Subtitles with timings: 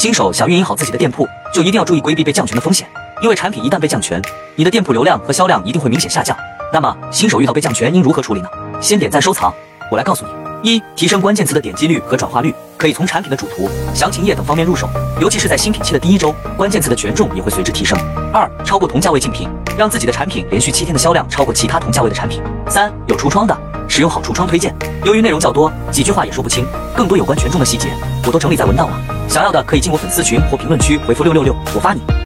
[0.00, 2.88] 新手想运营好自己的店铺，就一定要注意规避被降权的风险，
[3.22, 4.18] 因为产品一旦被降权，
[4.56, 6.34] 你的店铺流量和销量一定会明显下降。
[6.72, 8.48] 那么新手遇到被降权应如何处理呢？
[8.80, 9.52] 先点赞收藏，
[9.90, 10.32] 我来告诉你。
[10.70, 14.88] 一、提升关键词的点击率和转化率，可以从产品的主图、详情页等方面入手，
[15.20, 17.98] 尤其是在新品期的第一周，关键词的权重也会随之提升。
[18.32, 22.42] 二、超过同价位竞品，让自己的产品连续七天的销量超过其他同价位的产品。
[22.70, 23.54] 三、有橱窗的，
[23.86, 24.74] 使用好橱窗推荐，
[25.04, 26.64] 由于内容较多，几句话也说不清，
[26.96, 27.90] 更多有关权重的细节，
[28.24, 28.98] 我都整理在文档了。
[29.30, 32.00] 想要的可以进我粉丝群或评论区回复六六六，我发你。